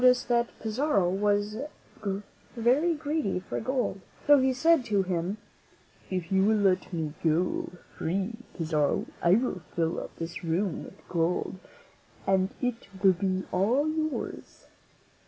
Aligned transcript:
After 0.03 0.07
a 0.07 0.09
while, 0.09 0.15
he 0.15 0.29
noticed 0.29 0.29
that 0.29 0.59
Pizarro 0.63 1.09
was 1.11 1.57
very 2.55 2.95
greedy 2.95 3.39
for 3.41 3.59
gold; 3.59 4.01
so 4.25 4.39
he 4.39 4.51
said 4.51 4.83
to 4.85 5.03
him, 5.03 5.37
"If 6.09 6.31
you 6.31 6.43
will 6.43 6.57
let 6.57 6.91
me 6.91 7.13
go 7.23 7.69
free, 7.99 8.33
Pizarro, 8.57 9.05
I 9.21 9.33
will 9.35 9.61
fill 9.75 9.99
up 9.99 10.15
this 10.15 10.43
room 10.43 10.85
with 10.85 11.07
gold, 11.07 11.59
and 12.25 12.49
it 12.63 12.87
will 13.03 13.43
all 13.51 13.85
be 13.85 13.91
yours." 14.11 14.65